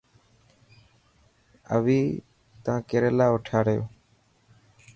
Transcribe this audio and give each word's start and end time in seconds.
اوي 1.75 2.01
تا 2.63 2.73
ڪيريلا 2.89 3.25
اوٺاڙيو. 3.31 3.81